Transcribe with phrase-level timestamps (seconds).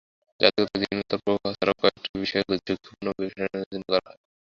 [0.39, 4.19] জাতিগত ও জিনগত প্রভাব ছাড়াও কয়েকটি বিষয় ঝুঁকিপূর্ণ হিসেবে বিবেচনা করা হয়।